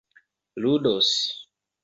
ludos 0.55 1.13